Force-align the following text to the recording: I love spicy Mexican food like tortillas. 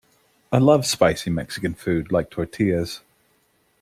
I 0.51 0.57
love 0.57 0.87
spicy 0.87 1.29
Mexican 1.29 1.75
food 1.75 2.11
like 2.11 2.31
tortillas. 2.31 3.01